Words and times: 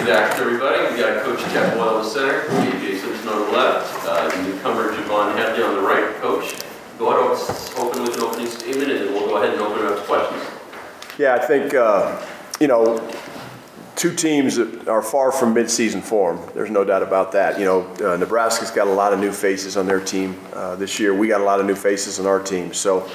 Chief 0.00 0.08
action, 0.08 0.44
everybody. 0.44 0.94
We've 0.94 1.04
got 1.04 1.22
Coach 1.24 1.40
Jeff 1.52 1.76
Boyle 1.76 1.98
in 1.98 2.04
the 2.04 2.08
center, 2.08 2.40
KJ 2.48 3.00
Simpson 3.00 3.28
on 3.28 3.40
the 3.44 3.52
left, 3.52 4.06
uh, 4.06 4.42
newcomer 4.42 4.94
J'Vonne 4.94 5.36
Hadley 5.36 5.62
on 5.62 5.74
the 5.74 5.82
right. 5.82 6.14
Coach, 6.22 6.58
go 6.98 7.10
ahead, 7.10 7.76
open 7.76 8.04
with 8.04 8.16
an 8.16 8.22
opening 8.22 8.46
statement, 8.46 8.90
and 8.90 9.00
then 9.00 9.12
we'll 9.12 9.26
go 9.26 9.36
ahead 9.36 9.52
and 9.52 9.60
open 9.60 9.84
it 9.84 9.92
up 9.92 9.98
to 9.98 10.04
questions. 10.04 10.42
Yeah, 11.18 11.34
I 11.34 11.38
think, 11.38 11.74
uh, 11.74 12.18
you 12.58 12.66
know, 12.66 13.12
two 13.94 14.14
teams 14.14 14.56
that 14.56 14.88
are 14.88 15.02
far 15.02 15.30
from 15.30 15.54
midseason 15.54 16.00
form. 16.00 16.40
There's 16.54 16.70
no 16.70 16.82
doubt 16.82 17.02
about 17.02 17.32
that. 17.32 17.58
You 17.58 17.66
know, 17.66 17.80
uh, 18.02 18.16
Nebraska's 18.16 18.70
got 18.70 18.86
a 18.86 18.92
lot 18.92 19.12
of 19.12 19.20
new 19.20 19.32
faces 19.32 19.76
on 19.76 19.84
their 19.84 20.00
team 20.00 20.40
uh, 20.54 20.76
this 20.76 20.98
year. 20.98 21.12
We 21.12 21.28
got 21.28 21.42
a 21.42 21.44
lot 21.44 21.60
of 21.60 21.66
new 21.66 21.76
faces 21.76 22.18
on 22.18 22.24
our 22.24 22.40
team. 22.40 22.72
So, 22.72 23.06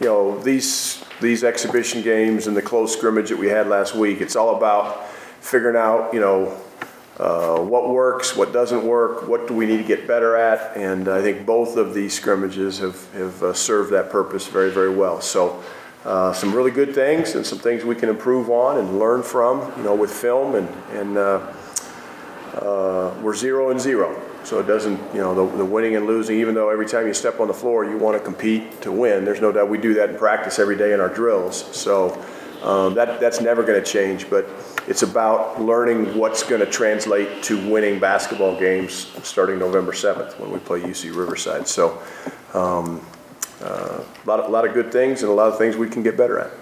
you 0.00 0.06
know, 0.06 0.38
these 0.38 1.04
these 1.20 1.44
exhibition 1.44 2.00
games 2.00 2.46
and 2.46 2.56
the 2.56 2.62
close 2.62 2.90
scrimmage 2.90 3.28
that 3.28 3.38
we 3.38 3.48
had 3.48 3.68
last 3.68 3.94
week, 3.94 4.22
it's 4.22 4.34
all 4.34 4.56
about 4.56 5.10
figuring 5.42 5.76
out, 5.76 6.14
you 6.14 6.20
know, 6.20 6.56
uh, 7.18 7.58
what 7.58 7.90
works, 7.90 8.34
what 8.34 8.52
doesn't 8.52 8.86
work, 8.86 9.28
what 9.28 9.46
do 9.46 9.54
we 9.54 9.66
need 9.66 9.76
to 9.76 9.84
get 9.84 10.06
better 10.06 10.34
at, 10.34 10.74
and 10.76 11.08
I 11.08 11.20
think 11.20 11.44
both 11.44 11.76
of 11.76 11.92
these 11.92 12.14
scrimmages 12.14 12.78
have, 12.78 13.12
have 13.12 13.42
uh, 13.42 13.52
served 13.52 13.92
that 13.92 14.08
purpose 14.10 14.46
very, 14.46 14.70
very 14.70 14.88
well. 14.88 15.20
So, 15.20 15.62
uh, 16.04 16.32
some 16.32 16.52
really 16.52 16.70
good 16.70 16.94
things 16.94 17.34
and 17.34 17.46
some 17.46 17.58
things 17.58 17.84
we 17.84 17.94
can 17.94 18.08
improve 18.08 18.50
on 18.50 18.78
and 18.78 18.98
learn 18.98 19.22
from, 19.22 19.72
you 19.76 19.84
know, 19.84 19.94
with 19.94 20.10
film, 20.10 20.54
and, 20.54 20.68
and 20.92 21.16
uh, 21.18 21.52
uh, 22.54 23.14
we're 23.22 23.34
zero 23.34 23.70
and 23.70 23.80
zero. 23.80 24.20
So 24.44 24.58
it 24.58 24.66
doesn't, 24.66 24.98
you 25.14 25.20
know, 25.20 25.34
the, 25.34 25.58
the 25.58 25.64
winning 25.64 25.94
and 25.94 26.06
losing, 26.06 26.40
even 26.40 26.54
though 26.54 26.70
every 26.70 26.86
time 26.86 27.06
you 27.06 27.14
step 27.14 27.38
on 27.38 27.46
the 27.46 27.54
floor, 27.54 27.84
you 27.84 27.96
want 27.96 28.18
to 28.18 28.24
compete 28.24 28.80
to 28.82 28.90
win. 28.90 29.24
There's 29.24 29.40
no 29.40 29.52
doubt 29.52 29.68
we 29.68 29.78
do 29.78 29.94
that 29.94 30.10
in 30.10 30.16
practice 30.16 30.58
every 30.58 30.76
day 30.76 30.92
in 30.92 31.00
our 31.00 31.08
drills. 31.08 31.64
So 31.76 32.20
um, 32.62 32.94
that, 32.94 33.18
that's 33.18 33.40
never 33.40 33.62
going 33.62 33.82
to 33.82 33.88
change, 33.88 34.30
but 34.30 34.48
it's 34.86 35.02
about 35.02 35.60
learning 35.60 36.16
what's 36.16 36.44
going 36.44 36.60
to 36.60 36.66
translate 36.66 37.42
to 37.44 37.68
winning 37.68 37.98
basketball 37.98 38.58
games 38.58 39.10
starting 39.24 39.58
November 39.58 39.92
7th 39.92 40.38
when 40.38 40.50
we 40.52 40.58
play 40.60 40.80
UC 40.80 41.14
Riverside. 41.14 41.66
So 41.66 42.00
um, 42.54 43.04
uh, 43.60 44.02
a, 44.02 44.26
lot 44.26 44.40
of, 44.40 44.46
a 44.46 44.48
lot 44.48 44.66
of 44.66 44.74
good 44.74 44.92
things 44.92 45.22
and 45.22 45.30
a 45.30 45.34
lot 45.34 45.50
of 45.50 45.58
things 45.58 45.76
we 45.76 45.88
can 45.88 46.02
get 46.04 46.16
better 46.16 46.38
at. 46.38 46.52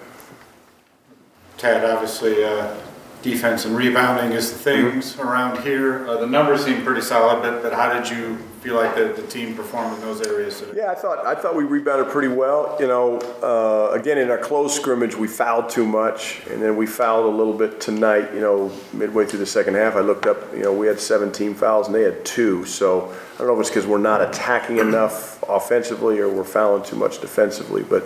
Tad, 1.57 1.85
obviously, 1.85 2.43
uh, 2.43 2.75
defense 3.21 3.65
and 3.65 3.75
rebounding 3.75 4.31
is 4.31 4.51
the 4.51 4.57
things 4.57 5.19
around 5.19 5.61
here. 5.61 6.07
Uh, 6.07 6.17
the 6.17 6.25
numbers 6.25 6.65
seem 6.65 6.83
pretty 6.83 7.01
solid, 7.01 7.43
but, 7.43 7.61
but 7.61 7.73
how 7.73 7.93
did 7.93 8.09
you 8.09 8.39
feel 8.61 8.75
like 8.75 8.95
the, 8.95 9.19
the 9.19 9.27
team 9.27 9.55
performed 9.55 9.95
in 9.95 10.01
those 10.01 10.21
areas 10.21 10.59
today? 10.59 10.73
Yeah, 10.77 10.91
I 10.91 10.95
thought 10.95 11.25
I 11.25 11.33
thought 11.33 11.55
we 11.55 11.63
rebounded 11.63 12.09
pretty 12.09 12.27
well. 12.27 12.77
You 12.79 12.87
know, 12.87 13.17
uh, 13.41 13.91
again 13.91 14.19
in 14.19 14.29
our 14.29 14.37
close 14.37 14.75
scrimmage 14.75 15.15
we 15.15 15.27
fouled 15.27 15.69
too 15.69 15.85
much, 15.85 16.41
and 16.47 16.61
then 16.61 16.77
we 16.77 16.85
fouled 16.85 17.25
a 17.25 17.35
little 17.35 17.53
bit 17.53 17.81
tonight. 17.81 18.33
You 18.33 18.39
know, 18.39 18.71
midway 18.93 19.25
through 19.25 19.39
the 19.39 19.47
second 19.47 19.75
half, 19.75 19.95
I 19.95 20.01
looked 20.01 20.27
up. 20.27 20.53
You 20.53 20.63
know, 20.63 20.73
we 20.73 20.85
had 20.85 20.99
17 20.99 21.55
fouls 21.55 21.87
and 21.87 21.95
they 21.95 22.03
had 22.03 22.23
two. 22.23 22.63
So 22.65 23.11
I 23.35 23.37
don't 23.39 23.47
know 23.47 23.55
if 23.55 23.61
it's 23.61 23.69
because 23.69 23.87
we're 23.87 23.97
not 23.97 24.21
attacking 24.21 24.77
enough 24.77 25.43
offensively 25.49 26.19
or 26.19 26.29
we're 26.29 26.43
fouling 26.43 26.83
too 26.83 26.95
much 26.95 27.19
defensively, 27.19 27.83
but. 27.83 28.03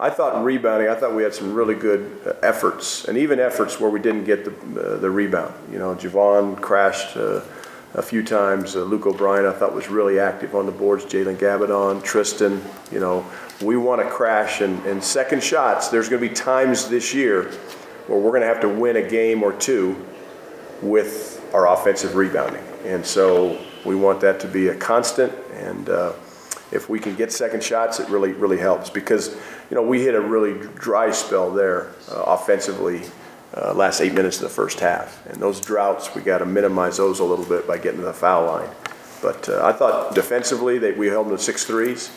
I 0.00 0.10
thought 0.10 0.44
rebounding, 0.44 0.88
I 0.88 0.94
thought 0.94 1.12
we 1.12 1.24
had 1.24 1.34
some 1.34 1.54
really 1.54 1.74
good 1.74 2.20
uh, 2.24 2.32
efforts, 2.40 3.06
and 3.06 3.18
even 3.18 3.40
efforts 3.40 3.80
where 3.80 3.90
we 3.90 3.98
didn't 3.98 4.26
get 4.26 4.44
the, 4.44 4.80
uh, 4.80 4.96
the 4.98 5.10
rebound. 5.10 5.52
You 5.72 5.80
know, 5.80 5.96
Javon 5.96 6.60
crashed 6.60 7.16
uh, 7.16 7.40
a 7.94 8.02
few 8.02 8.22
times. 8.22 8.76
Uh, 8.76 8.82
Luke 8.82 9.06
O'Brien, 9.06 9.46
I 9.46 9.52
thought, 9.52 9.74
was 9.74 9.88
really 9.88 10.18
active 10.18 10.54
on 10.54 10.66
the 10.66 10.72
boards. 10.72 11.04
Jalen 11.04 11.36
Gabbidon, 11.36 12.02
Tristan, 12.02 12.62
you 12.92 13.00
know, 13.00 13.24
we 13.62 13.76
want 13.76 14.02
to 14.02 14.08
crash. 14.08 14.60
And, 14.60 14.84
and 14.86 15.02
second 15.02 15.42
shots, 15.42 15.88
there's 15.88 16.08
going 16.08 16.22
to 16.22 16.28
be 16.28 16.34
times 16.34 16.88
this 16.88 17.14
year 17.14 17.44
where 18.06 18.18
we're 18.18 18.30
going 18.30 18.42
to 18.42 18.46
have 18.46 18.60
to 18.60 18.68
win 18.68 18.96
a 18.96 19.08
game 19.08 19.42
or 19.42 19.52
two 19.52 20.04
with 20.82 21.44
our 21.52 21.68
offensive 21.68 22.14
rebounding. 22.14 22.62
And 22.84 23.04
so 23.04 23.60
we 23.84 23.94
want 23.96 24.20
that 24.20 24.40
to 24.40 24.48
be 24.48 24.68
a 24.68 24.74
constant. 24.74 25.32
And, 25.54 25.88
uh, 25.88 26.12
if 26.70 26.88
we 26.88 26.98
can 26.98 27.14
get 27.14 27.32
second 27.32 27.62
shots, 27.62 27.98
it 28.00 28.08
really 28.08 28.32
really 28.32 28.58
helps 28.58 28.90
because 28.90 29.34
you 29.70 29.74
know 29.74 29.82
we 29.82 30.02
hit 30.02 30.14
a 30.14 30.20
really 30.20 30.66
dry 30.74 31.10
spell 31.10 31.50
there 31.50 31.92
uh, 32.10 32.22
offensively. 32.26 33.02
Uh, 33.56 33.72
last 33.72 34.00
eight 34.00 34.12
minutes 34.12 34.36
of 34.36 34.42
the 34.42 34.48
first 34.48 34.78
half, 34.80 35.26
and 35.26 35.40
those 35.40 35.58
droughts 35.60 36.14
we 36.14 36.20
got 36.20 36.38
to 36.38 36.46
minimize 36.46 36.98
those 36.98 37.18
a 37.20 37.24
little 37.24 37.46
bit 37.46 37.66
by 37.66 37.78
getting 37.78 38.00
to 38.00 38.04
the 38.04 38.12
foul 38.12 38.46
line. 38.46 38.68
But 39.22 39.48
uh, 39.48 39.64
I 39.64 39.72
thought 39.72 40.14
defensively 40.14 40.78
that 40.80 40.98
we 40.98 41.06
held 41.06 41.28
them 41.28 41.36
to 41.36 41.42
six 41.42 41.64
threes 41.64 42.10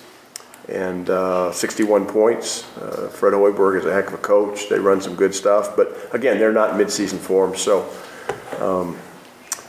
and 0.67 1.09
uh, 1.09 1.51
61 1.53 2.05
points. 2.05 2.65
Uh, 2.77 3.07
Fred 3.07 3.33
Hoiberg 3.33 3.79
is 3.79 3.85
a 3.85 3.93
heck 3.93 4.07
of 4.07 4.13
a 4.13 4.17
coach. 4.17 4.67
They 4.69 4.77
run 4.77 5.01
some 5.01 5.15
good 5.15 5.33
stuff, 5.33 5.75
but 5.75 5.97
again, 6.11 6.37
they're 6.37 6.53
not 6.53 6.71
midseason 6.71 7.17
form, 7.17 7.55
so. 7.55 7.89
Um, 8.59 8.97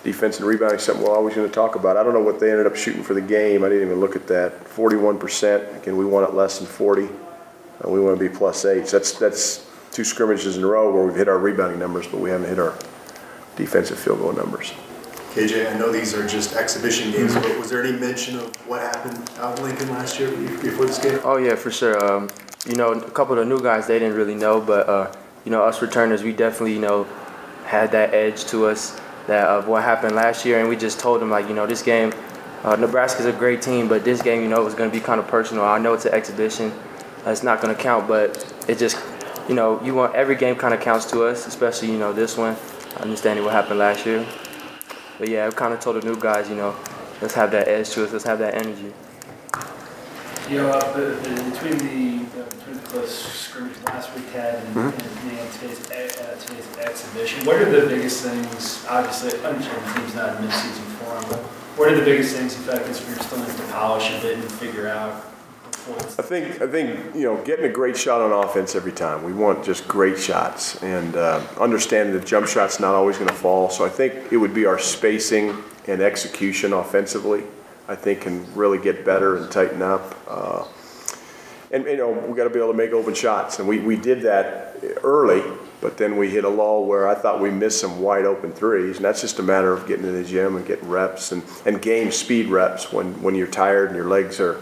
defense 0.05 0.39
and 0.39 0.47
rebounding 0.47 0.79
is 0.79 0.85
something 0.85 1.05
we're 1.05 1.15
always 1.15 1.35
going 1.35 1.49
to 1.49 1.55
talk 1.55 1.77
about. 1.77 1.97
I 1.97 2.03
don't 2.03 2.13
know 2.13 2.21
what 2.23 2.41
they 2.41 2.51
ended 2.51 2.67
up 2.67 2.77
shooting 2.77 3.03
for 3.03 3.15
the 3.15 3.21
game. 3.21 3.65
I 3.65 3.69
didn't 3.69 3.87
even 3.87 4.01
look 4.01 4.17
at 4.17 4.27
that. 4.29 4.65
41%. 4.65 5.77
Again, 5.77 5.97
we 5.97 6.05
want 6.05 6.29
it 6.29 6.35
less 6.35 6.59
than 6.59 6.67
40. 6.67 7.05
Uh, 7.05 7.89
we 7.89 8.01
want 8.01 8.19
to 8.19 8.29
be 8.29 8.35
plus 8.35 8.65
eight. 8.65 8.89
So 8.89 8.99
that's 8.99 9.13
that's 9.13 9.72
two 9.93 10.05
scrimmages 10.05 10.57
in 10.57 10.65
a 10.65 10.67
row 10.67 10.93
where 10.93 11.05
we've 11.05 11.17
hit 11.17 11.29
our 11.29 11.39
rebounding 11.39 11.79
numbers, 11.79 12.07
but 12.07 12.19
we 12.21 12.31
haven't 12.31 12.49
hit 12.49 12.59
our 12.59 12.77
defensive 13.57 13.99
field 13.99 14.19
goal 14.19 14.33
numbers. 14.33 14.73
KJ, 15.35 15.75
I 15.75 15.79
know 15.79 15.91
these 15.91 16.15
are 16.15 16.27
just 16.27 16.57
exhibition 16.57 17.11
games, 17.13 17.35
but 17.35 17.59
was 17.59 17.71
there 17.71 17.83
any 17.83 17.97
mention 17.97 18.37
of 18.39 18.55
what 18.69 18.81
happened 18.81 19.31
out 19.39 19.59
in 19.59 19.65
Lincoln 19.65 19.89
last 19.91 20.19
year 20.19 20.31
before 20.31 20.87
this 20.87 20.99
game? 20.99 21.21
Oh 21.25 21.37
yeah, 21.37 21.55
for 21.55 21.71
sure. 21.71 22.05
Um, 22.05 22.29
you 22.67 22.75
know, 22.75 22.93
a 22.93 23.11
couple 23.11 23.39
of 23.39 23.47
the 23.47 23.55
new 23.55 23.63
guys 23.63 23.87
they 23.87 23.99
didn't 23.99 24.17
really 24.17 24.35
know, 24.35 24.61
but 24.61 24.89
uh, 24.89 25.15
you 25.45 25.51
know, 25.51 25.63
us 25.63 25.81
returners 25.81 26.23
we 26.23 26.33
definitely 26.33 26.75
you 26.75 26.81
know 26.81 27.05
had 27.65 27.93
that 27.93 28.13
edge 28.13 28.45
to 28.45 28.67
us 28.67 29.01
that 29.27 29.47
of 29.47 29.69
what 29.69 29.83
happened 29.83 30.15
last 30.15 30.45
year, 30.45 30.61
and 30.61 30.69
we 30.69 30.77
just 30.77 30.99
told 31.01 31.21
them 31.21 31.31
like, 31.31 31.49
you 31.49 31.55
know, 31.55 31.67
this 31.67 31.83
game, 31.83 32.13
uh, 32.65 32.77
Nebraska's 32.77 33.27
a 33.27 33.33
great 33.33 33.63
team, 33.63 33.89
but 33.89 34.05
this 34.05 34.23
game, 34.23 34.43
you 34.43 34.49
know, 34.49 34.61
it 34.61 34.65
was 34.65 34.75
going 34.75 34.91
to 34.91 34.97
be 34.97 35.03
kind 35.03 35.21
of 35.21 35.27
personal. 35.27 35.65
I 35.65 35.79
know 35.79 35.95
it's 35.95 36.05
an 36.05 36.13
exhibition, 36.13 36.71
uh, 37.27 37.31
it's 37.31 37.43
not 37.43 37.61
going 37.61 37.75
to 37.75 37.81
count, 37.81 38.09
but 38.09 38.55
it 38.69 38.79
just, 38.79 38.97
you 39.53 39.57
know, 39.57 39.79
you 39.83 39.95
want 39.95 40.15
every 40.15 40.35
game 40.35 40.57
kind 40.57 40.73
of 40.73 40.81
counts 40.81 41.05
to 41.11 41.25
us, 41.25 41.47
especially 41.47 41.93
you 41.93 41.99
know 41.99 42.15
this 42.15 42.39
one, 42.39 42.57
understanding 43.01 43.45
what 43.45 43.53
happened 43.53 43.79
last 43.81 44.07
year. 44.07 44.27
But 45.19 45.29
yeah, 45.29 45.47
I 45.47 45.51
kind 45.51 45.75
of 45.75 45.81
told 45.81 46.01
the 46.01 46.07
new 46.09 46.19
guys, 46.19 46.49
you 46.49 46.57
know, 46.57 46.75
let's 47.21 47.35
have 47.35 47.51
that 47.51 47.69
edge 47.69 47.91
to 47.91 48.03
us, 48.03 48.13
let's 48.13 48.25
have 48.25 48.39
that 48.39 48.55
energy. 48.55 48.95
You 50.49 50.57
know, 50.57 50.71
uh, 50.71 50.97
the, 50.97 51.03
the, 51.03 51.51
between 51.51 51.77
the 51.85 52.41
uh, 52.41 52.45
between 52.49 52.77
the 52.77 52.83
close 52.89 53.15
scrimmage 53.15 53.77
last 53.85 54.17
week 54.17 54.27
had 54.31 54.55
and, 54.55 54.75
Mm-hmm. 54.75 55.29
and, 55.29 55.39
and 55.39 55.53
today's 55.53 56.17
uh, 56.19 56.35
today's 56.41 56.79
exhibition, 56.79 57.45
what 57.45 57.57
are 57.57 57.71
the 57.71 57.87
biggest 57.89 58.25
things? 58.25 58.87
Obviously, 58.89 59.39
I 59.39 59.53
understand 59.53 59.85
the 59.85 60.01
team's 60.01 60.15
not 60.15 60.37
in 60.37 60.47
mid-season 60.47 60.85
form, 60.97 61.25
but 61.29 61.41
what 61.77 61.93
are 61.93 61.97
the 61.97 62.07
biggest 62.07 62.37
things 62.37 62.57
in 62.57 62.63
fact 62.63 62.79
like 62.79 62.87
this 62.87 63.07
year 63.07 63.17
still 63.19 63.39
needs 63.39 63.55
to 63.57 63.63
polish 63.65 64.09
a 64.17 64.21
bit 64.23 64.39
and 64.39 64.51
figure 64.53 64.89
out 64.89 65.13
before 65.13 65.27
it's 65.29 65.42
I 65.89 66.23
think 66.23 66.63
I 66.63 66.67
think 66.69 67.15
you 67.15 67.23
know 67.23 67.43
getting 67.43 67.65
a 67.65 67.69
great 67.69 67.97
shot 67.97 68.21
on 68.21 68.31
offense 68.45 68.77
every 68.77 68.93
time. 68.93 69.25
We 69.25 69.33
want 69.33 69.65
just 69.65 69.89
great 69.89 70.17
shots 70.17 70.81
and 70.83 71.17
uh, 71.17 71.45
understanding 71.59 72.15
that 72.15 72.25
jump 72.25 72.47
shot's 72.47 72.79
not 72.79 72.95
always 72.95 73.17
going 73.17 73.29
to 73.29 73.35
fall. 73.35 73.69
So 73.69 73.85
I 73.85 73.89
think 73.89 74.33
it 74.33 74.37
would 74.37 74.55
be 74.55 74.65
our 74.65 74.79
spacing 74.79 75.57
and 75.89 76.01
execution 76.01 76.73
offensively. 76.73 77.43
I 77.89 77.97
think 77.97 78.21
can 78.21 78.55
really 78.55 78.79
get 78.79 79.05
better 79.05 79.37
and 79.37 79.51
tighten 79.51 79.83
up. 79.83 80.17
Uh, 80.29 80.65
and 81.73 81.85
you 81.87 81.97
know 81.97 82.11
we 82.11 82.37
got 82.37 82.45
to 82.45 82.51
be 82.51 82.61
able 82.61 82.71
to 82.71 82.79
make 82.79 82.93
open 82.93 83.15
shots, 83.15 83.59
and 83.59 83.67
we, 83.67 83.81
we 83.81 83.97
did 83.97 84.23
that 84.23 84.77
early, 85.03 85.43
but 85.81 85.97
then 85.97 86.17
we 86.17 86.31
hit 86.31 86.45
a 86.45 86.49
lull 86.49 86.85
where 86.87 87.09
I 87.09 87.15
thought 87.17 87.41
we 87.41 87.51
missed 87.51 87.81
some 87.81 88.01
wide 88.01 88.25
open 88.25 88.53
threes, 88.53 88.97
and 88.97 89.05
that's 89.05 89.21
just 89.21 89.41
a 89.41 89.43
matter 89.43 89.73
of 89.73 89.89
getting 89.89 90.07
in 90.07 90.15
the 90.15 90.25
gym 90.25 90.55
and 90.55 90.65
getting 90.65 90.89
reps 90.89 91.33
and, 91.33 91.43
and 91.67 91.83
game 91.83 92.13
speed 92.13 92.47
reps 92.47 92.93
when, 92.93 93.21
when 93.21 93.35
you're 93.35 93.49
tired 93.49 93.89
and 93.89 93.97
your 93.97 94.07
legs 94.07 94.39
are 94.39 94.61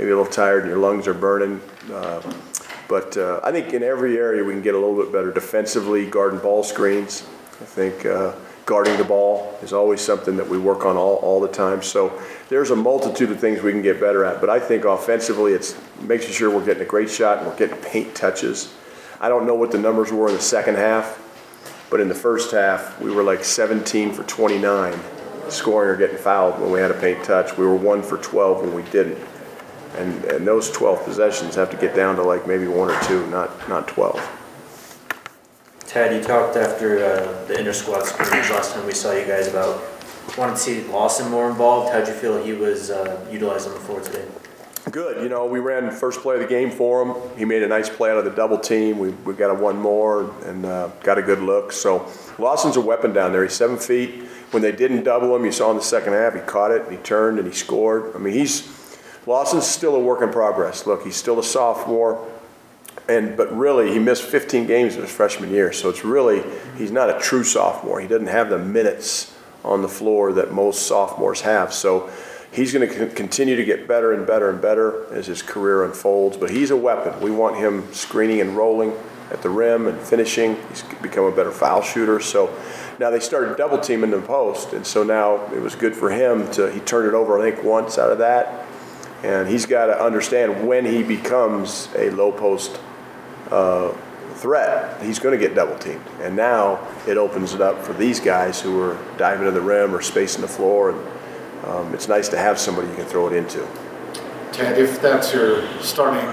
maybe 0.00 0.12
a 0.12 0.16
little 0.16 0.32
tired 0.32 0.62
and 0.62 0.70
your 0.70 0.78
lungs 0.78 1.06
are 1.06 1.12
burning. 1.12 1.60
Uh, 1.92 2.22
but 2.88 3.18
uh, 3.18 3.38
I 3.44 3.52
think 3.52 3.74
in 3.74 3.82
every 3.82 4.16
area 4.16 4.42
we 4.42 4.54
can 4.54 4.62
get 4.62 4.74
a 4.74 4.78
little 4.78 4.96
bit 4.96 5.12
better 5.12 5.30
defensively, 5.30 6.06
guarding 6.06 6.40
ball 6.40 6.62
screens. 6.62 7.20
I 7.60 7.66
think 7.66 8.06
uh, 8.06 8.32
guarding 8.64 8.96
the 8.96 9.04
ball 9.04 9.58
is 9.60 9.74
always 9.74 10.00
something 10.00 10.38
that 10.38 10.48
we 10.48 10.56
work 10.56 10.86
on 10.86 10.96
all, 10.96 11.16
all 11.16 11.38
the 11.38 11.48
time. 11.48 11.82
So 11.82 12.18
there's 12.48 12.70
a 12.70 12.76
multitude 12.76 13.30
of 13.30 13.38
things 13.38 13.60
we 13.60 13.72
can 13.72 13.82
get 13.82 14.00
better 14.00 14.24
at. 14.24 14.40
But 14.40 14.48
I 14.48 14.58
think 14.58 14.86
offensively, 14.86 15.52
it's 15.52 15.78
making 16.00 16.30
sure 16.30 16.48
we're 16.48 16.64
getting 16.64 16.82
a 16.82 16.86
great 16.86 17.10
shot 17.10 17.38
and 17.38 17.46
we're 17.46 17.56
getting 17.56 17.76
paint 17.76 18.14
touches. 18.14 18.72
I 19.20 19.28
don't 19.28 19.46
know 19.46 19.54
what 19.54 19.70
the 19.70 19.78
numbers 19.78 20.10
were 20.10 20.28
in 20.28 20.34
the 20.34 20.40
second 20.40 20.76
half, 20.76 21.20
but 21.90 22.00
in 22.00 22.08
the 22.08 22.14
first 22.14 22.52
half, 22.52 22.98
we 23.02 23.10
were 23.10 23.22
like 23.22 23.44
17 23.44 24.14
for 24.14 24.22
29 24.22 24.98
scoring 25.50 25.90
or 25.90 25.96
getting 25.96 26.16
fouled 26.16 26.58
when 26.58 26.70
we 26.70 26.80
had 26.80 26.90
a 26.90 26.98
paint 26.98 27.22
touch. 27.22 27.58
We 27.58 27.66
were 27.66 27.76
1 27.76 28.02
for 28.02 28.16
12 28.16 28.62
when 28.62 28.72
we 28.72 28.82
didn't. 28.84 29.18
And, 29.96 30.24
and 30.24 30.46
those 30.46 30.70
12 30.70 31.04
possessions 31.04 31.54
have 31.56 31.70
to 31.70 31.76
get 31.76 31.94
down 31.94 32.16
to 32.16 32.22
like 32.22 32.46
maybe 32.46 32.66
one 32.66 32.90
or 32.90 33.00
two, 33.02 33.26
not, 33.28 33.68
not 33.68 33.88
12. 33.88 34.36
Ted, 35.86 36.14
you 36.14 36.22
talked 36.22 36.56
after 36.56 37.04
uh, 37.04 37.44
the 37.46 37.58
inter 37.58 37.72
squad 37.72 38.04
scrimmage 38.04 38.48
last 38.50 38.74
time 38.74 38.86
we 38.86 38.92
saw 38.92 39.12
you 39.12 39.26
guys 39.26 39.48
about 39.48 39.82
wanting 40.38 40.54
to 40.54 40.60
see 40.60 40.84
Lawson 40.84 41.30
more 41.30 41.50
involved. 41.50 41.92
How'd 41.92 42.06
you 42.06 42.14
feel 42.14 42.42
he 42.42 42.52
was 42.52 42.90
uh, 42.90 43.26
utilized 43.30 43.66
on 43.66 43.74
the 43.74 43.80
floor 43.80 44.00
today? 44.00 44.24
Good, 44.90 45.22
you 45.22 45.28
know, 45.28 45.46
we 45.46 45.60
ran 45.60 45.90
first 45.90 46.20
play 46.20 46.36
of 46.36 46.40
the 46.40 46.46
game 46.46 46.70
for 46.70 47.02
him. 47.02 47.38
He 47.38 47.44
made 47.44 47.62
a 47.62 47.68
nice 47.68 47.88
play 47.88 48.10
out 48.10 48.18
of 48.18 48.24
the 48.24 48.30
double 48.30 48.58
team. 48.58 48.98
We, 48.98 49.10
we 49.10 49.34
got 49.34 49.50
a 49.50 49.54
one 49.54 49.78
more 49.78 50.34
and 50.46 50.64
uh, 50.64 50.88
got 51.02 51.18
a 51.18 51.22
good 51.22 51.40
look. 51.40 51.70
So 51.70 52.08
Lawson's 52.38 52.76
a 52.76 52.80
weapon 52.80 53.12
down 53.12 53.32
there. 53.32 53.42
He's 53.42 53.54
seven 53.54 53.76
feet. 53.76 54.22
When 54.52 54.62
they 54.62 54.72
didn't 54.72 55.04
double 55.04 55.34
him, 55.36 55.44
you 55.44 55.52
saw 55.52 55.70
in 55.70 55.76
the 55.76 55.82
second 55.82 56.14
half, 56.14 56.34
he 56.34 56.40
caught 56.40 56.70
it, 56.70 56.82
and 56.82 56.92
he 56.92 56.98
turned, 56.98 57.38
and 57.38 57.46
he 57.46 57.54
scored. 57.54 58.14
I 58.16 58.18
mean, 58.18 58.34
he's 58.34 58.62
Lawson's 59.26 59.66
still 59.66 59.94
a 59.94 60.00
work 60.00 60.22
in 60.22 60.30
progress. 60.30 60.86
Look, 60.86 61.04
he's 61.04 61.16
still 61.16 61.38
a 61.38 61.44
sophomore, 61.44 62.26
and 63.08 63.36
but 63.36 63.54
really, 63.56 63.92
he 63.92 63.98
missed 63.98 64.22
15 64.22 64.66
games 64.66 64.96
in 64.96 65.02
his 65.02 65.10
freshman 65.10 65.50
year. 65.50 65.72
So 65.72 65.88
it's 65.88 66.04
really 66.04 66.42
he's 66.76 66.90
not 66.90 67.10
a 67.10 67.18
true 67.18 67.44
sophomore. 67.44 68.00
He 68.00 68.08
doesn't 68.08 68.28
have 68.28 68.50
the 68.50 68.58
minutes 68.58 69.36
on 69.64 69.82
the 69.82 69.88
floor 69.88 70.32
that 70.32 70.52
most 70.52 70.86
sophomores 70.86 71.42
have. 71.42 71.72
So 71.72 72.10
he's 72.52 72.72
going 72.72 72.88
to 72.88 73.06
continue 73.08 73.56
to 73.56 73.64
get 73.64 73.86
better 73.86 74.12
and 74.12 74.26
better 74.26 74.50
and 74.50 74.60
better 74.60 75.12
as 75.12 75.26
his 75.26 75.42
career 75.42 75.84
unfolds. 75.84 76.36
But 76.36 76.50
he's 76.50 76.70
a 76.70 76.76
weapon. 76.76 77.20
We 77.20 77.30
want 77.30 77.56
him 77.56 77.92
screening 77.92 78.40
and 78.40 78.56
rolling 78.56 78.92
at 79.30 79.42
the 79.42 79.50
rim 79.50 79.86
and 79.86 79.98
finishing. 80.00 80.56
He's 80.68 80.82
become 81.02 81.24
a 81.24 81.30
better 81.30 81.52
foul 81.52 81.82
shooter. 81.82 82.20
So 82.20 82.54
now 82.98 83.10
they 83.10 83.20
started 83.20 83.56
double 83.56 83.78
teaming 83.78 84.10
the 84.10 84.20
post, 84.20 84.72
and 84.72 84.86
so 84.86 85.02
now 85.02 85.46
it 85.54 85.60
was 85.60 85.74
good 85.74 85.94
for 85.94 86.10
him 86.10 86.50
to. 86.52 86.70
He 86.70 86.80
turned 86.80 87.08
it 87.08 87.14
over, 87.14 87.40
I 87.40 87.50
think, 87.50 87.64
once 87.64 87.98
out 87.98 88.10
of 88.10 88.18
that, 88.18 88.66
and 89.22 89.48
he's 89.48 89.66
got 89.66 89.86
to 89.86 90.02
understand 90.02 90.66
when 90.66 90.84
he 90.84 91.02
becomes 91.02 91.88
a 91.96 92.10
low 92.10 92.32
post 92.32 92.80
uh, 93.50 93.92
threat, 94.34 95.02
he's 95.02 95.18
going 95.18 95.38
to 95.38 95.46
get 95.46 95.54
double 95.54 95.78
teamed. 95.78 96.04
And 96.20 96.34
now 96.34 96.86
it 97.06 97.16
opens 97.16 97.54
it 97.54 97.60
up 97.60 97.82
for 97.82 97.92
these 97.92 98.20
guys 98.20 98.60
who 98.60 98.80
are 98.80 98.98
diving 99.18 99.44
to 99.44 99.50
the 99.50 99.60
rim 99.60 99.94
or 99.94 100.00
spacing 100.00 100.40
the 100.40 100.48
floor, 100.48 100.90
and 100.90 101.08
um, 101.66 101.94
it's 101.94 102.08
nice 102.08 102.28
to 102.30 102.38
have 102.38 102.58
somebody 102.58 102.88
you 102.88 102.94
can 102.94 103.04
throw 103.04 103.26
it 103.26 103.34
into. 103.34 103.66
Ted, 104.52 104.78
if 104.78 105.00
that's 105.00 105.32
your 105.32 105.66
starting 105.80 106.26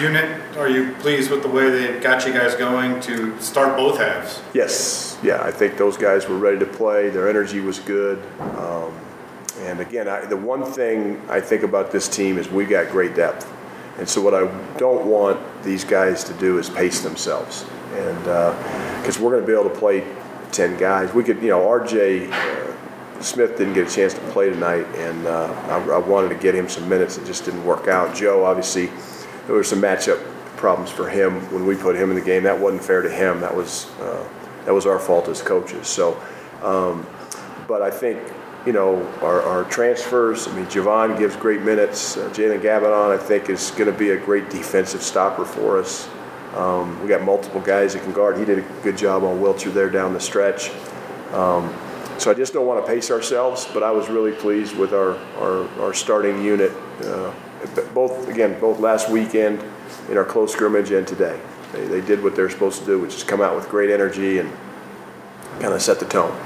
unit, 0.00 0.56
are 0.56 0.68
you 0.68 0.92
pleased 1.00 1.30
with 1.30 1.42
the 1.42 1.48
way 1.48 1.70
they 1.70 1.98
got 1.98 2.24
you 2.24 2.32
guys 2.32 2.54
going 2.54 3.00
to 3.00 3.40
start 3.40 3.76
both 3.76 3.98
halves? 3.98 4.40
Yes, 4.52 5.18
yeah, 5.22 5.42
I 5.42 5.50
think 5.50 5.76
those 5.76 5.96
guys 5.96 6.28
were 6.28 6.38
ready 6.38 6.58
to 6.60 6.66
play. 6.66 7.10
Their 7.10 7.28
energy 7.28 7.60
was 7.60 7.80
good. 7.80 8.22
Um, 8.38 8.94
and 9.60 9.80
again, 9.80 10.08
I, 10.08 10.24
the 10.26 10.36
one 10.36 10.64
thing 10.64 11.20
I 11.28 11.40
think 11.40 11.62
about 11.62 11.90
this 11.90 12.08
team 12.08 12.38
is 12.38 12.48
we 12.48 12.64
got 12.64 12.90
great 12.90 13.14
depth. 13.14 13.50
And 13.98 14.08
so 14.08 14.20
what 14.20 14.34
I 14.34 14.46
don't 14.76 15.06
want 15.06 15.40
these 15.62 15.84
guys 15.84 16.24
to 16.24 16.32
do 16.34 16.58
is 16.58 16.68
pace 16.68 17.00
themselves. 17.00 17.64
And 17.92 18.18
because 19.00 19.20
we're 19.20 19.30
going 19.30 19.42
to 19.42 19.46
be 19.46 19.52
able 19.52 19.70
to 19.70 19.78
play 19.78 20.04
10 20.54 20.76
guys. 20.78 21.12
We 21.12 21.24
could, 21.24 21.42
you 21.42 21.48
know, 21.48 21.60
RJ 21.60 22.30
uh, 22.30 22.74
Smith 23.20 23.56
didn't 23.56 23.74
get 23.74 23.90
a 23.90 23.94
chance 23.94 24.14
to 24.14 24.20
play 24.30 24.50
tonight, 24.50 24.86
and 24.96 25.26
uh, 25.26 25.52
I, 25.68 25.94
I 25.94 25.98
wanted 25.98 26.28
to 26.28 26.34
get 26.36 26.54
him 26.54 26.68
some 26.68 26.88
minutes. 26.88 27.16
It 27.16 27.26
just 27.26 27.44
didn't 27.44 27.64
work 27.64 27.88
out. 27.88 28.14
Joe, 28.14 28.44
obviously, 28.44 28.86
there 29.46 29.54
were 29.54 29.64
some 29.64 29.80
matchup 29.80 30.22
problems 30.56 30.90
for 30.90 31.08
him 31.08 31.40
when 31.52 31.66
we 31.66 31.74
put 31.74 31.96
him 31.96 32.10
in 32.10 32.16
the 32.16 32.22
game. 32.22 32.44
That 32.44 32.58
wasn't 32.58 32.84
fair 32.84 33.02
to 33.02 33.10
him. 33.10 33.40
That 33.40 33.54
was 33.54 33.90
uh, 34.00 34.28
that 34.64 34.72
was 34.72 34.86
our 34.86 34.98
fault 34.98 35.28
as 35.28 35.42
coaches. 35.42 35.88
So, 35.88 36.20
um, 36.62 37.06
but 37.66 37.82
I 37.82 37.90
think 37.90 38.20
you 38.66 38.72
know 38.72 39.06
our, 39.20 39.42
our 39.42 39.64
transfers. 39.64 40.48
I 40.48 40.54
mean, 40.54 40.66
J'Vonne 40.66 41.18
gives 41.18 41.36
great 41.36 41.62
minutes. 41.62 42.16
Uh, 42.16 42.28
Jalen 42.30 42.62
Gabbidon, 42.62 43.12
I 43.12 43.18
think, 43.18 43.50
is 43.50 43.70
going 43.72 43.90
to 43.90 43.98
be 43.98 44.10
a 44.10 44.18
great 44.18 44.50
defensive 44.50 45.02
stopper 45.02 45.44
for 45.44 45.78
us. 45.78 46.08
Um, 46.54 47.02
we 47.02 47.08
got 47.08 47.22
multiple 47.22 47.60
guys 47.60 47.94
that 47.94 48.02
can 48.02 48.12
guard. 48.12 48.38
He 48.38 48.44
did 48.44 48.60
a 48.60 48.82
good 48.82 48.96
job 48.96 49.24
on 49.24 49.40
Wilcher 49.40 49.72
there 49.72 49.90
down 49.90 50.12
the 50.12 50.20
stretch. 50.20 50.70
Um, 51.32 51.74
so 52.16 52.30
I 52.30 52.34
just 52.34 52.52
don't 52.52 52.66
want 52.66 52.84
to 52.84 52.90
pace 52.90 53.10
ourselves, 53.10 53.68
but 53.74 53.82
I 53.82 53.90
was 53.90 54.08
really 54.08 54.30
pleased 54.30 54.76
with 54.76 54.94
our, 54.94 55.16
our, 55.38 55.68
our 55.80 55.92
starting 55.92 56.44
unit, 56.44 56.70
uh, 57.02 57.34
both, 57.92 58.28
again, 58.28 58.58
both 58.60 58.78
last 58.78 59.10
weekend 59.10 59.64
in 60.08 60.16
our 60.16 60.24
close 60.24 60.52
scrimmage 60.52 60.92
and 60.92 61.06
today. 61.08 61.40
They, 61.72 61.86
they 61.86 62.00
did 62.00 62.22
what 62.22 62.36
they're 62.36 62.50
supposed 62.50 62.78
to 62.80 62.86
do, 62.86 63.00
which 63.00 63.16
is 63.16 63.24
come 63.24 63.40
out 63.40 63.56
with 63.56 63.68
great 63.68 63.90
energy 63.90 64.38
and 64.38 64.52
kind 65.60 65.74
of 65.74 65.82
set 65.82 65.98
the 65.98 66.06
tone. 66.06 66.38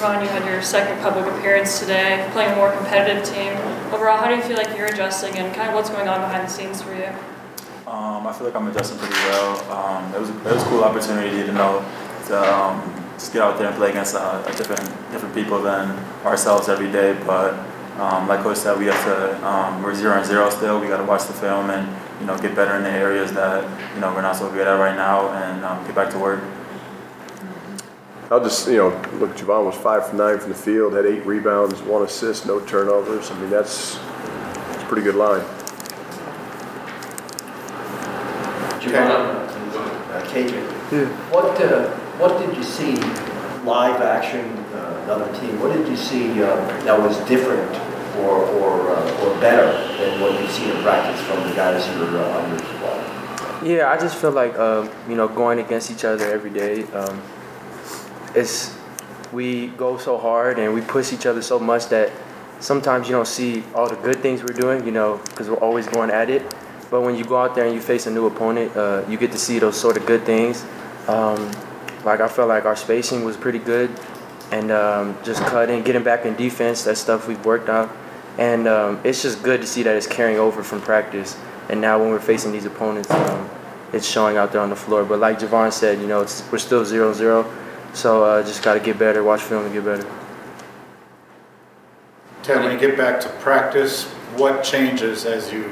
Ron, 0.00 0.22
you 0.22 0.28
had 0.28 0.44
your 0.44 0.62
second 0.62 1.00
public 1.00 1.26
appearance 1.26 1.78
today, 1.78 2.28
playing 2.32 2.52
a 2.52 2.56
more 2.56 2.72
competitive 2.72 3.24
team. 3.24 3.52
Overall, 3.92 4.18
how 4.18 4.28
do 4.28 4.36
you 4.36 4.42
feel 4.42 4.56
like 4.56 4.76
you're 4.76 4.86
adjusting 4.86 5.36
and 5.38 5.54
kind 5.54 5.68
of 5.68 5.74
what's 5.74 5.90
going 5.90 6.08
on 6.08 6.20
behind 6.20 6.46
the 6.46 6.50
scenes 6.50 6.82
for 6.82 6.94
you? 6.94 7.10
Um, 7.86 8.26
I 8.26 8.32
feel 8.32 8.46
like 8.46 8.56
I'm 8.56 8.66
adjusting 8.68 8.98
pretty 8.98 9.14
well. 9.14 9.70
Um, 9.70 10.14
it 10.14 10.18
was 10.20 10.30
it 10.30 10.44
was 10.44 10.62
a 10.62 10.66
cool 10.66 10.82
opportunity 10.82 11.44
to 11.46 11.52
know 11.52 11.84
to 12.26 12.54
um, 12.54 12.80
just 13.14 13.32
get 13.32 13.42
out 13.42 13.58
there 13.58 13.68
and 13.68 13.76
play 13.76 13.90
against 13.90 14.14
uh, 14.14 14.42
different 14.52 14.82
different 15.12 15.34
people 15.34 15.62
than 15.62 15.90
ourselves 16.24 16.68
every 16.68 16.90
day. 16.90 17.12
But 17.26 17.54
um, 18.00 18.26
like 18.26 18.40
Coach 18.40 18.56
said, 18.56 18.78
we 18.78 18.86
have 18.86 19.04
to 19.04 19.46
um, 19.46 19.82
we're 19.82 19.94
zero 19.94 20.16
and 20.16 20.26
zero 20.26 20.48
still. 20.50 20.80
We 20.80 20.88
got 20.88 20.98
to 20.98 21.04
watch 21.04 21.26
the 21.26 21.34
film 21.34 21.70
and 21.70 21.86
you 22.20 22.26
know 22.26 22.38
get 22.38 22.56
better 22.56 22.76
in 22.76 22.82
the 22.82 22.90
areas 22.90 23.32
that 23.32 23.62
you 23.94 24.00
know 24.00 24.12
we're 24.14 24.22
not 24.22 24.36
so 24.36 24.50
good 24.50 24.66
at 24.66 24.78
right 24.78 24.96
now 24.96 25.28
and 25.30 25.64
um, 25.64 25.84
get 25.86 25.94
back 25.94 26.10
to 26.10 26.18
work. 26.18 26.40
I'll 28.32 28.42
just, 28.42 28.66
you 28.66 28.78
know, 28.78 28.88
look, 29.18 29.36
J'Vonne 29.36 29.66
was 29.66 29.74
five 29.74 30.08
for 30.08 30.16
nine 30.16 30.38
from 30.38 30.48
the 30.48 30.54
field, 30.54 30.94
had 30.94 31.04
eight 31.04 31.26
rebounds, 31.26 31.82
one 31.82 32.02
assist, 32.02 32.46
no 32.46 32.60
turnovers. 32.60 33.30
I 33.30 33.38
mean, 33.38 33.50
that's, 33.50 33.96
that's 33.98 34.82
a 34.82 34.86
pretty 34.86 35.02
good 35.02 35.16
line. 35.16 35.42
Giovanna? 38.80 39.12
uh, 39.12 40.24
KJ. 40.28 41.08
What, 41.30 41.60
uh, 41.60 41.90
what 42.16 42.40
did 42.40 42.56
you 42.56 42.62
see 42.62 42.94
live 43.66 44.00
action, 44.00 44.46
uh, 44.76 45.02
another 45.04 45.30
team, 45.38 45.60
what 45.60 45.76
did 45.76 45.86
you 45.86 45.96
see 45.96 46.42
uh, 46.42 46.56
that 46.84 46.98
was 46.98 47.18
different 47.28 47.70
or, 48.20 48.46
or, 48.46 48.96
uh, 48.96 49.26
or 49.26 49.40
better 49.42 49.70
than 49.98 50.22
what 50.22 50.40
you've 50.40 50.50
seen 50.50 50.70
in 50.70 50.82
practice 50.82 51.20
from 51.26 51.46
the 51.46 51.54
guys 51.54 51.86
who 51.86 52.16
are 52.16 52.22
uh, 52.22 52.40
on 52.40 52.48
your 52.48 52.58
squad? 52.60 53.66
Yeah, 53.66 53.90
I 53.90 53.98
just 53.98 54.16
feel 54.16 54.32
like 54.32 54.54
you 55.06 55.16
know 55.16 55.28
going 55.28 55.58
against 55.58 55.90
each 55.90 56.06
other 56.06 56.24
every 56.32 56.50
day. 56.50 56.84
Um, 56.94 57.20
it's 58.34 58.76
we 59.32 59.68
go 59.68 59.96
so 59.96 60.18
hard 60.18 60.58
and 60.58 60.74
we 60.74 60.80
push 60.82 61.12
each 61.12 61.26
other 61.26 61.42
so 61.42 61.58
much 61.58 61.86
that 61.88 62.12
sometimes 62.60 63.08
you 63.08 63.14
don't 63.14 63.26
see 63.26 63.64
all 63.74 63.88
the 63.88 63.96
good 63.96 64.20
things 64.20 64.42
we're 64.42 64.58
doing. 64.58 64.84
You 64.84 64.92
know, 64.92 65.20
because 65.24 65.48
we're 65.48 65.56
always 65.56 65.86
going 65.86 66.10
at 66.10 66.30
it. 66.30 66.42
But 66.90 67.00
when 67.00 67.16
you 67.16 67.24
go 67.24 67.38
out 67.38 67.54
there 67.54 67.64
and 67.64 67.74
you 67.74 67.80
face 67.80 68.06
a 68.06 68.10
new 68.10 68.26
opponent, 68.26 68.76
uh, 68.76 69.02
you 69.08 69.16
get 69.16 69.32
to 69.32 69.38
see 69.38 69.58
those 69.58 69.80
sort 69.80 69.96
of 69.96 70.04
good 70.04 70.24
things. 70.24 70.62
Um, 71.08 71.50
like 72.04 72.20
I 72.20 72.28
felt 72.28 72.48
like 72.48 72.66
our 72.66 72.76
spacing 72.76 73.24
was 73.24 73.36
pretty 73.36 73.58
good, 73.58 73.90
and 74.50 74.70
um, 74.70 75.16
just 75.24 75.42
cutting, 75.44 75.82
getting 75.82 76.02
back 76.02 76.26
in 76.26 76.36
defense. 76.36 76.84
That 76.84 76.98
stuff 76.98 77.28
we've 77.28 77.44
worked 77.44 77.68
on, 77.68 77.90
and 78.38 78.68
um, 78.68 79.00
it's 79.04 79.22
just 79.22 79.42
good 79.42 79.60
to 79.62 79.66
see 79.66 79.82
that 79.84 79.96
it's 79.96 80.06
carrying 80.06 80.38
over 80.38 80.62
from 80.62 80.80
practice. 80.80 81.38
And 81.70 81.80
now 81.80 81.98
when 81.98 82.10
we're 82.10 82.20
facing 82.20 82.52
these 82.52 82.66
opponents, 82.66 83.10
um, 83.10 83.48
it's 83.92 84.06
showing 84.06 84.36
out 84.36 84.52
there 84.52 84.60
on 84.60 84.70
the 84.70 84.76
floor. 84.76 85.04
But 85.04 85.20
like 85.20 85.38
J'Vonne 85.38 85.72
said, 85.72 86.00
you 86.00 86.06
know, 86.06 86.20
we're 86.50 86.58
still 86.58 86.84
0-0, 86.84 87.44
so 87.94 88.24
uh, 88.24 88.42
just 88.42 88.62
got 88.62 88.74
to 88.74 88.80
get 88.80 88.98
better, 88.98 89.22
watch 89.22 89.42
film, 89.42 89.64
and 89.64 89.72
get 89.72 89.84
better. 89.84 90.06
Ted, 92.42 92.62
when 92.62 92.72
you 92.72 92.78
get 92.78 92.96
back 92.96 93.20
to 93.20 93.28
practice, 93.40 94.04
what 94.36 94.64
changes 94.64 95.24
as 95.24 95.52
you 95.52 95.64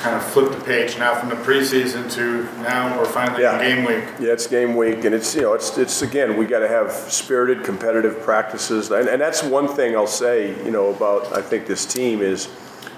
kind 0.00 0.16
of 0.16 0.24
flip 0.24 0.50
the 0.50 0.64
page 0.64 0.98
now 0.98 1.14
from 1.14 1.28
the 1.28 1.36
preseason 1.36 2.10
to 2.10 2.42
now 2.62 2.98
we're 2.98 3.04
finally 3.04 3.42
Yeah. 3.42 3.60
in 3.60 3.76
game 3.76 3.84
week? 3.84 4.04
Yeah, 4.18 4.32
it's 4.32 4.48
game 4.48 4.74
week, 4.74 5.04
and 5.04 5.14
it's 5.14 5.32
you 5.34 5.42
know 5.42 5.52
it's 5.54 5.78
it's 5.78 6.02
again 6.02 6.36
we 6.36 6.44
got 6.46 6.58
to 6.60 6.68
have 6.68 6.90
spirited 6.92 7.62
competitive 7.64 8.20
practices, 8.22 8.90
and, 8.90 9.08
and 9.08 9.20
that's 9.20 9.44
one 9.44 9.68
thing 9.68 9.94
I'll 9.94 10.06
say 10.08 10.56
you 10.64 10.72
know 10.72 10.90
about 10.92 11.32
I 11.36 11.40
think 11.40 11.66
this 11.66 11.86
team 11.86 12.20
is 12.20 12.48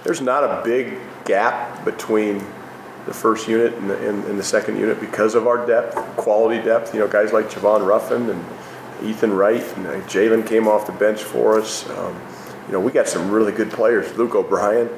there's 0.04 0.22
not 0.22 0.44
a 0.44 0.62
big 0.64 0.98
gap 1.26 1.84
between 1.84 2.42
the 3.06 3.14
first 3.14 3.48
unit 3.48 3.74
and 3.74 3.90
the, 3.90 4.08
and, 4.08 4.24
and 4.24 4.38
the 4.38 4.42
second 4.42 4.78
unit 4.78 5.00
because 5.00 5.34
of 5.34 5.46
our 5.46 5.66
depth, 5.66 5.94
quality 6.16 6.62
depth. 6.62 6.94
You 6.94 7.00
know, 7.00 7.08
guys 7.08 7.32
like 7.32 7.50
Javon 7.50 7.86
Ruffin 7.86 8.30
and 8.30 8.44
Ethan 9.02 9.32
Wright 9.32 9.62
and 9.76 9.86
uh, 9.86 10.00
Jalen 10.02 10.46
came 10.46 10.66
off 10.66 10.86
the 10.86 10.92
bench 10.92 11.22
for 11.22 11.58
us. 11.58 11.88
Um, 11.90 12.20
you 12.66 12.72
know, 12.72 12.80
we 12.80 12.92
got 12.92 13.08
some 13.08 13.30
really 13.30 13.52
good 13.52 13.70
players. 13.70 14.16
Luke 14.16 14.34
O'Brien. 14.34 14.88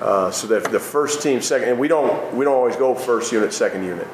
Uh, 0.00 0.30
so 0.30 0.46
that 0.48 0.64
the 0.72 0.80
first 0.80 1.22
team, 1.22 1.40
second, 1.40 1.68
and 1.68 1.78
we 1.78 1.86
don't 1.86 2.34
we 2.34 2.44
don't 2.44 2.54
always 2.54 2.76
go 2.76 2.94
first 2.94 3.30
unit, 3.32 3.52
second 3.52 3.84
unit 3.84 4.08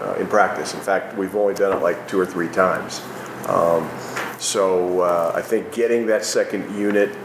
uh, 0.00 0.14
in 0.14 0.26
practice. 0.26 0.74
In 0.74 0.80
fact, 0.80 1.16
we've 1.16 1.34
only 1.34 1.54
done 1.54 1.76
it 1.76 1.82
like 1.82 2.06
two 2.06 2.18
or 2.18 2.26
three 2.26 2.48
times. 2.48 3.02
Um, 3.48 3.90
so 4.38 5.00
uh, 5.00 5.32
I 5.34 5.42
think 5.42 5.72
getting 5.72 6.06
that 6.06 6.24
second 6.24 6.78
unit, 6.78 7.16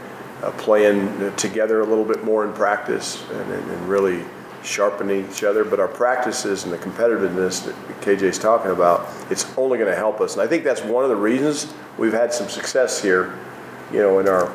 uh, 0.42 0.50
playing 0.52 1.34
together 1.36 1.80
a 1.80 1.84
little 1.84 2.04
bit 2.04 2.24
more 2.24 2.44
in 2.44 2.52
practice, 2.52 3.22
and, 3.30 3.52
and, 3.52 3.70
and 3.70 3.88
really 3.88 4.24
sharpening 4.62 5.28
each 5.30 5.44
other. 5.44 5.64
But 5.64 5.80
our 5.80 5.88
practices 5.88 6.64
and 6.64 6.72
the 6.72 6.78
competitiveness 6.78 7.64
that 7.64 7.74
KJ's 8.00 8.38
talking 8.38 8.70
about, 8.70 9.08
it's 9.30 9.46
only 9.56 9.78
going 9.78 9.90
to 9.90 9.96
help 9.96 10.20
us. 10.20 10.34
And 10.34 10.42
I 10.42 10.46
think 10.46 10.64
that's 10.64 10.82
one 10.82 11.04
of 11.04 11.10
the 11.10 11.16
reasons 11.16 11.72
we've 11.98 12.12
had 12.12 12.32
some 12.32 12.48
success 12.48 13.02
here. 13.02 13.38
You 13.92 13.98
know, 13.98 14.20
in 14.20 14.28
our, 14.28 14.46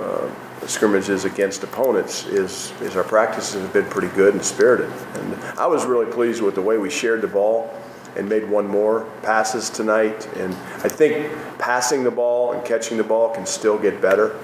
uh, 0.00 0.30
scrimmages 0.66 1.24
against 1.24 1.62
opponents 1.62 2.24
is 2.26 2.72
is 2.80 2.96
our 2.96 3.04
practices 3.04 3.60
have 3.60 3.72
been 3.72 3.84
pretty 3.86 4.08
good 4.08 4.34
and 4.34 4.44
spirited. 4.44 4.90
And 5.14 5.34
I 5.58 5.66
was 5.66 5.84
really 5.84 6.10
pleased 6.10 6.42
with 6.42 6.54
the 6.54 6.62
way 6.62 6.78
we 6.78 6.90
shared 6.90 7.20
the 7.20 7.28
ball 7.28 7.74
and 8.16 8.28
made 8.28 8.48
one 8.48 8.66
more 8.66 9.10
passes 9.22 9.70
tonight. 9.70 10.26
And 10.36 10.54
I 10.54 10.88
think 10.88 11.32
passing 11.58 12.04
the 12.04 12.10
ball 12.10 12.52
and 12.52 12.64
catching 12.64 12.96
the 12.96 13.04
ball 13.04 13.30
can 13.30 13.46
still 13.46 13.78
get 13.78 14.00
better. 14.00 14.38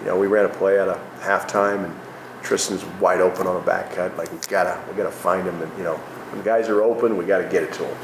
You 0.00 0.06
know, 0.06 0.18
we 0.18 0.26
ran 0.26 0.46
a 0.46 0.48
play 0.48 0.78
at 0.80 0.88
a 0.88 0.98
halftime 1.20 1.84
and 1.84 1.99
Tristan's 2.42 2.84
wide 3.00 3.20
open 3.20 3.46
on 3.46 3.56
a 3.56 3.64
back 3.64 3.94
cut, 3.94 4.16
like 4.16 4.30
we 4.32 4.38
gotta, 4.48 4.80
we 4.90 4.96
gotta 4.96 5.10
find 5.10 5.46
him 5.46 5.60
and, 5.62 5.78
you 5.78 5.84
know, 5.84 5.96
when 5.96 6.42
guys 6.42 6.68
are 6.68 6.82
open, 6.82 7.16
we 7.16 7.24
gotta 7.24 7.48
get 7.48 7.62
it 7.62 7.72
to 7.74 7.82
them. 7.82 7.96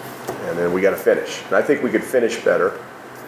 And 0.48 0.58
then 0.58 0.72
we 0.72 0.80
gotta 0.80 0.96
finish. 0.96 1.42
And 1.46 1.54
I 1.54 1.62
think 1.62 1.82
we 1.82 1.90
could 1.90 2.04
finish 2.04 2.42
better, 2.44 2.78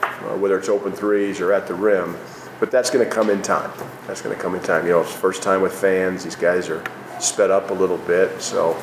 uh, 0.02 0.36
whether 0.36 0.58
it's 0.58 0.68
open 0.68 0.92
threes 0.92 1.40
or 1.40 1.52
at 1.52 1.66
the 1.66 1.74
rim, 1.74 2.16
but 2.60 2.70
that's 2.70 2.90
gonna 2.90 3.06
come 3.06 3.30
in 3.30 3.42
time. 3.42 3.70
That's 4.06 4.20
gonna 4.20 4.34
come 4.34 4.54
in 4.54 4.62
time. 4.62 4.86
You 4.86 4.92
know, 4.92 5.00
it's 5.00 5.12
first 5.12 5.42
time 5.42 5.62
with 5.62 5.72
fans, 5.72 6.24
these 6.24 6.36
guys 6.36 6.68
are 6.68 6.82
sped 7.20 7.50
up 7.50 7.70
a 7.70 7.74
little 7.74 7.98
bit, 7.98 8.40
so, 8.40 8.76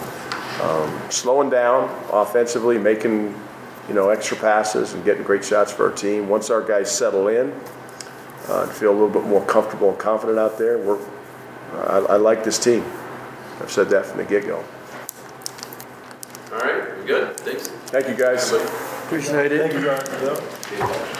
um, 0.62 1.02
slowing 1.10 1.50
down 1.50 1.90
offensively, 2.12 2.78
making, 2.78 3.40
you 3.88 3.94
know, 3.94 4.10
extra 4.10 4.38
passes 4.38 4.94
and 4.94 5.04
getting 5.06 5.24
great 5.24 5.44
shots 5.44 5.72
for 5.72 5.90
our 5.90 5.96
team. 5.96 6.28
Once 6.28 6.50
our 6.50 6.62
guys 6.62 6.90
settle 6.90 7.28
in, 7.28 7.54
uh, 8.50 8.62
and 8.64 8.72
feel 8.72 8.92
a 8.92 8.94
little 8.94 9.10
bit 9.10 9.24
more 9.24 9.44
comfortable 9.46 9.90
and 9.90 10.00
confident 10.00 10.38
out 10.38 10.58
there, 10.58 10.78
we're, 10.78 11.00
I, 11.74 11.98
I 12.10 12.16
like 12.18 12.44
this 12.44 12.60
team. 12.60 12.84
I've 13.62 13.72
said 13.72 13.90
that 13.90 14.06
from 14.06 14.18
the 14.18 14.26
get-go. 14.26 14.64
All 16.52 16.60
right, 16.60 16.98
we 16.98 17.06
good? 17.06 17.38
Thanks. 17.38 17.68
Thank 17.68 18.08
you, 18.08 18.16
guys. 18.16 18.52
Appreciate 18.52 19.52
it. 19.52 19.62
Thank 19.62 19.74
you, 19.74 19.82
John. 19.82 21.12